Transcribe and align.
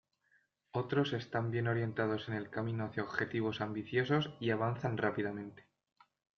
Otros 0.71 1.13
están 1.13 1.51
bien 1.51 1.67
orientados 1.67 2.27
en 2.27 2.33
el 2.33 2.49
camino 2.49 2.85
hacia 2.85 3.03
objetivos 3.03 3.61
ambiciosos, 3.61 4.35
y 4.39 4.49
avanzan 4.49 4.97
rápidamente. 4.97 5.67